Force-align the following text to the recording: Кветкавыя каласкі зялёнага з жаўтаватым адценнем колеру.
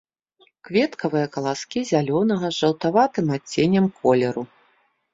Кветкавыя 0.69 1.27
каласкі 1.35 1.79
зялёнага 1.91 2.51
з 2.57 2.59
жаўтаватым 2.65 3.25
адценнем 3.39 3.85
колеру. 4.03 4.43